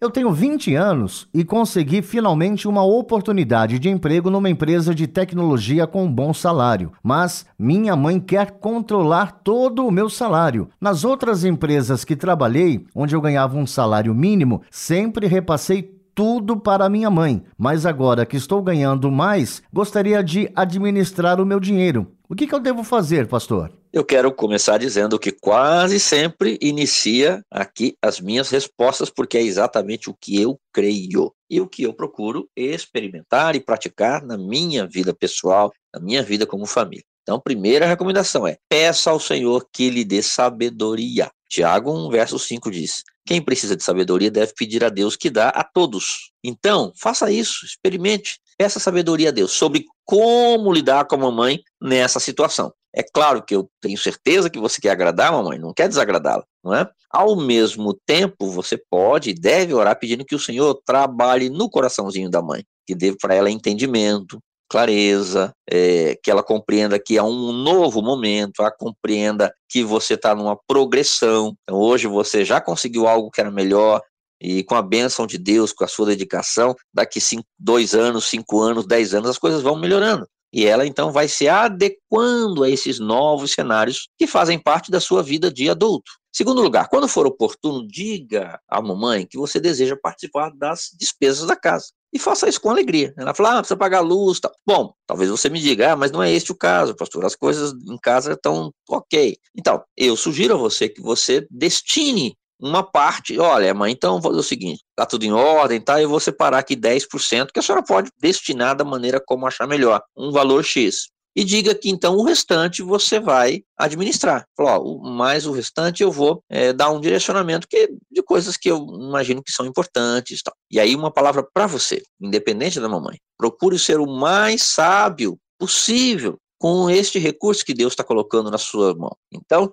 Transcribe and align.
Eu 0.00 0.10
tenho 0.10 0.30
20 0.30 0.76
anos 0.76 1.28
e 1.34 1.42
consegui 1.42 2.02
finalmente 2.02 2.68
uma 2.68 2.84
oportunidade 2.84 3.80
de 3.80 3.88
emprego 3.88 4.30
numa 4.30 4.48
empresa 4.48 4.94
de 4.94 5.08
tecnologia 5.08 5.88
com 5.88 6.04
um 6.04 6.12
bom 6.12 6.32
salário, 6.32 6.92
mas 7.02 7.44
minha 7.58 7.96
mãe 7.96 8.20
quer 8.20 8.52
controlar 8.60 9.40
todo 9.42 9.84
o 9.84 9.90
meu 9.90 10.08
salário. 10.08 10.68
Nas 10.80 11.04
outras 11.04 11.44
empresas 11.44 12.04
que 12.04 12.14
trabalhei, 12.14 12.86
onde 12.94 13.16
eu 13.16 13.20
ganhava 13.20 13.56
um 13.56 13.66
salário 13.66 14.14
mínimo, 14.14 14.62
sempre 14.70 15.26
repassei 15.26 15.98
tudo 16.14 16.56
para 16.56 16.88
minha 16.88 17.10
mãe, 17.10 17.42
mas 17.58 17.84
agora 17.84 18.24
que 18.24 18.36
estou 18.36 18.62
ganhando 18.62 19.10
mais, 19.10 19.64
gostaria 19.72 20.22
de 20.22 20.48
administrar 20.54 21.40
o 21.40 21.46
meu 21.46 21.58
dinheiro. 21.58 22.06
O 22.28 22.36
que, 22.36 22.46
que 22.46 22.54
eu 22.54 22.60
devo 22.60 22.84
fazer, 22.84 23.26
pastor? 23.26 23.72
Eu 23.90 24.04
quero 24.04 24.30
começar 24.30 24.76
dizendo 24.76 25.18
que 25.18 25.32
quase 25.32 25.98
sempre 25.98 26.58
inicia 26.60 27.42
aqui 27.50 27.96
as 28.02 28.20
minhas 28.20 28.50
respostas, 28.50 29.08
porque 29.08 29.38
é 29.38 29.42
exatamente 29.42 30.10
o 30.10 30.14
que 30.14 30.40
eu 30.40 30.60
creio 30.72 31.32
e 31.48 31.58
o 31.58 31.66
que 31.66 31.84
eu 31.84 31.94
procuro 31.94 32.46
experimentar 32.54 33.56
e 33.56 33.60
praticar 33.60 34.22
na 34.22 34.36
minha 34.36 34.86
vida 34.86 35.14
pessoal, 35.14 35.72
na 35.94 36.00
minha 36.00 36.22
vida 36.22 36.46
como 36.46 36.66
família. 36.66 37.04
Então, 37.22 37.40
primeira 37.40 37.86
recomendação 37.86 38.46
é: 38.46 38.58
peça 38.68 39.10
ao 39.10 39.18
Senhor 39.18 39.66
que 39.72 39.88
lhe 39.88 40.04
dê 40.04 40.22
sabedoria. 40.22 41.30
Tiago 41.48 41.90
1, 41.90 42.10
verso 42.10 42.38
5 42.38 42.70
diz: 42.70 43.02
Quem 43.26 43.40
precisa 43.40 43.74
de 43.74 43.82
sabedoria 43.82 44.30
deve 44.30 44.52
pedir 44.54 44.84
a 44.84 44.90
Deus 44.90 45.16
que 45.16 45.30
dá 45.30 45.48
a 45.48 45.64
todos. 45.64 46.30
Então, 46.44 46.92
faça 46.94 47.30
isso, 47.30 47.64
experimente, 47.64 48.38
peça 48.58 48.80
sabedoria 48.80 49.28
a 49.28 49.32
Deus 49.32 49.52
sobre 49.52 49.84
como 50.04 50.72
lidar 50.72 51.06
com 51.06 51.14
a 51.14 51.18
mamãe 51.18 51.60
nessa 51.80 52.18
situação. 52.18 52.72
É 52.94 53.02
claro 53.02 53.42
que 53.42 53.54
eu 53.54 53.70
tenho 53.80 53.96
certeza 53.96 54.50
que 54.50 54.58
você 54.58 54.80
quer 54.80 54.90
agradar 54.90 55.28
a 55.28 55.36
mamãe, 55.36 55.58
não 55.58 55.72
quer 55.72 55.88
desagradá-la, 55.88 56.44
não 56.64 56.74
é? 56.74 56.88
Ao 57.10 57.36
mesmo 57.36 57.96
tempo, 58.06 58.50
você 58.50 58.76
pode 58.90 59.30
e 59.30 59.34
deve 59.34 59.72
orar 59.72 59.98
pedindo 59.98 60.24
que 60.24 60.34
o 60.34 60.40
Senhor 60.40 60.74
trabalhe 60.84 61.48
no 61.48 61.70
coraçãozinho 61.70 62.28
da 62.28 62.42
mãe, 62.42 62.64
que 62.86 62.94
dê 62.94 63.14
para 63.16 63.34
ela 63.34 63.50
entendimento, 63.50 64.38
clareza, 64.68 65.52
é, 65.70 66.18
que 66.22 66.30
ela 66.30 66.42
compreenda 66.42 66.98
que 66.98 67.16
há 67.16 67.24
um 67.24 67.52
novo 67.52 68.02
momento, 68.02 68.60
ela 68.60 68.70
compreenda 68.70 69.52
que 69.68 69.82
você 69.82 70.14
está 70.14 70.34
numa 70.34 70.58
progressão. 70.66 71.54
Então, 71.62 71.78
hoje 71.78 72.06
você 72.06 72.44
já 72.44 72.60
conseguiu 72.60 73.08
algo 73.08 73.30
que 73.30 73.40
era 73.40 73.50
melhor, 73.50 74.02
e 74.40 74.62
com 74.62 74.74
a 74.74 74.82
bênção 74.82 75.26
de 75.26 75.38
Deus, 75.38 75.72
com 75.72 75.84
a 75.84 75.88
sua 75.88 76.06
dedicação, 76.06 76.74
daqui 76.92 77.20
cinco, 77.20 77.46
dois 77.58 77.94
anos, 77.94 78.26
cinco 78.26 78.60
anos, 78.60 78.86
dez 78.86 79.14
anos, 79.14 79.30
as 79.30 79.38
coisas 79.38 79.62
vão 79.62 79.78
melhorando. 79.78 80.26
E 80.52 80.64
ela 80.64 80.86
então 80.86 81.12
vai 81.12 81.28
se 81.28 81.48
adequando 81.48 82.62
a 82.62 82.70
esses 82.70 82.98
novos 82.98 83.52
cenários 83.52 84.08
que 84.16 84.26
fazem 84.26 84.58
parte 84.58 84.90
da 84.90 85.00
sua 85.00 85.22
vida 85.22 85.52
de 85.52 85.68
adulto. 85.68 86.10
Segundo 86.32 86.62
lugar, 86.62 86.88
quando 86.88 87.08
for 87.08 87.26
oportuno, 87.26 87.86
diga 87.86 88.58
à 88.68 88.80
mamãe 88.80 89.26
que 89.26 89.36
você 89.36 89.60
deseja 89.60 89.96
participar 90.00 90.50
das 90.54 90.90
despesas 90.98 91.46
da 91.46 91.56
casa. 91.56 91.88
E 92.12 92.18
faça 92.18 92.48
isso 92.48 92.60
com 92.60 92.70
alegria. 92.70 93.12
Ela 93.18 93.34
fala, 93.34 93.54
ah, 93.54 93.58
precisa 93.58 93.76
pagar 93.76 93.98
a 93.98 94.02
luz. 94.02 94.40
Tal. 94.40 94.52
Bom, 94.66 94.94
talvez 95.06 95.30
você 95.30 95.50
me 95.50 95.60
diga, 95.60 95.92
ah, 95.92 95.96
mas 95.96 96.10
não 96.10 96.22
é 96.22 96.32
este 96.32 96.52
o 96.52 96.54
caso, 96.54 96.94
pastor. 96.94 97.24
As 97.24 97.34
coisas 97.34 97.72
em 97.72 97.98
casa 97.98 98.32
estão 98.32 98.72
ok. 98.88 99.36
Então, 99.56 99.82
eu 99.96 100.16
sugiro 100.16 100.54
a 100.54 100.56
você 100.56 100.88
que 100.88 101.02
você 101.02 101.46
destine 101.50 102.34
uma 102.60 102.82
parte, 102.82 103.38
olha, 103.38 103.72
mãe, 103.72 103.92
então 103.92 104.20
vou 104.20 104.30
fazer 104.30 104.40
o 104.40 104.42
seguinte, 104.42 104.82
tá 104.96 105.06
tudo 105.06 105.24
em 105.24 105.32
ordem, 105.32 105.80
tá? 105.80 106.00
Eu 106.00 106.08
vou 106.08 106.20
separar 106.20 106.58
aqui 106.58 106.76
10%, 106.76 107.50
que 107.52 107.60
a 107.60 107.62
senhora 107.62 107.84
pode 107.84 108.10
destinar 108.20 108.76
da 108.76 108.84
maneira 108.84 109.22
como 109.24 109.46
achar 109.46 109.66
melhor, 109.66 110.02
um 110.16 110.32
valor 110.32 110.64
X. 110.64 111.08
E 111.36 111.44
diga 111.44 111.72
que 111.72 111.88
então 111.88 112.16
o 112.16 112.24
restante 112.24 112.82
você 112.82 113.20
vai 113.20 113.62
administrar. 113.76 114.44
Falou, 114.56 115.04
ó, 115.04 115.08
mais 115.08 115.46
o 115.46 115.52
restante 115.52 116.02
eu 116.02 116.10
vou 116.10 116.42
é, 116.50 116.72
dar 116.72 116.90
um 116.90 117.00
direcionamento 117.00 117.68
que, 117.68 117.88
de 118.10 118.22
coisas 118.24 118.56
que 118.56 118.68
eu 118.68 118.84
imagino 119.00 119.40
que 119.40 119.52
são 119.52 119.64
importantes. 119.64 120.42
Tal. 120.42 120.52
E 120.68 120.80
aí, 120.80 120.96
uma 120.96 121.12
palavra 121.12 121.46
para 121.54 121.68
você, 121.68 122.02
independente 122.20 122.80
da 122.80 122.88
mamãe. 122.88 123.18
Procure 123.36 123.78
ser 123.78 124.00
o 124.00 124.06
mais 124.06 124.62
sábio 124.62 125.38
possível 125.56 126.40
com 126.58 126.90
este 126.90 127.20
recurso 127.20 127.64
que 127.64 127.72
Deus 127.72 127.92
está 127.92 128.02
colocando 128.02 128.50
na 128.50 128.58
sua 128.58 128.92
mão. 128.94 129.16
Então, 129.32 129.72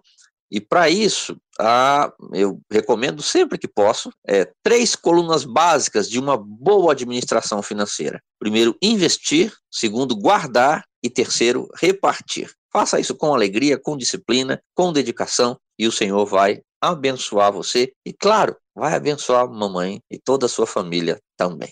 e 0.52 0.62
para 0.62 0.90
isso, 0.90 1.36
eu 2.34 2.60
recomendo 2.72 3.22
sempre 3.22 3.58
que 3.58 3.68
posso, 3.68 4.12
é, 4.28 4.50
três 4.64 4.96
colunas 4.96 5.44
básicas 5.44 6.10
de 6.10 6.20
uma 6.20 6.38
boa 6.38 6.92
administração 6.92 7.62
financeira. 7.62 8.22
Primeiro, 8.40 8.76
investir. 8.82 9.54
Segundo, 9.72 10.16
guardar. 10.16 10.84
E 11.04 11.10
terceiro, 11.10 11.68
repartir. 11.76 12.52
Faça 12.74 13.00
isso 13.00 13.16
com 13.16 13.34
alegria, 13.34 13.78
com 13.78 13.96
disciplina, 13.96 14.60
com 14.74 14.92
dedicação, 14.92 15.56
e 15.78 15.88
o 15.88 15.92
Senhor 15.92 16.26
vai 16.26 16.62
abençoar 16.82 17.52
você. 17.52 17.94
E, 18.04 18.12
claro, 18.12 18.58
vai 18.76 18.96
abençoar 18.96 19.48
mamãe 19.48 20.02
e 20.10 20.18
toda 20.18 20.48
a 20.48 20.50
sua 20.50 20.66
família 20.66 21.20
também. 21.38 21.72